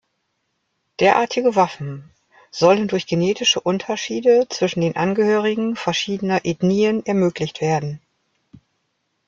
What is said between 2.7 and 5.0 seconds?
durch genetische Unterschiede zwischen den